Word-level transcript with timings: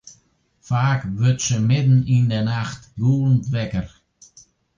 Faak 0.67 1.01
wurdt 1.17 1.45
se 1.47 1.57
midden 1.69 2.01
yn 2.15 2.27
'e 2.35 2.39
nacht 2.51 2.81
gûlend 2.99 3.45
wekker. 3.53 3.87